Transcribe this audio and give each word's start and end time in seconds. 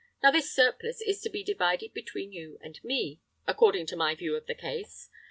Now 0.23 0.31
this 0.31 0.51
surplus 0.51 0.99
is 0.99 1.21
to 1.21 1.29
be 1.29 1.43
divided 1.43 1.93
between 1.93 2.31
you 2.31 2.57
and 2.63 2.83
me, 2.83 3.21
according 3.45 3.85
to 3.85 3.95
my 3.95 4.15
view 4.15 4.35
of 4.35 4.47
the 4.47 4.55
case. 4.55 5.11